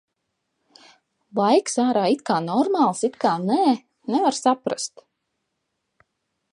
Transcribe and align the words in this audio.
Laiks 1.39 1.75
ārā 1.83 2.05
it 2.13 2.23
kā 2.31 2.39
normāls, 2.47 3.03
it 3.11 3.21
kā 3.25 3.35
nē– 3.45 3.61
nevar 4.15 4.41
saprast. 4.41 5.07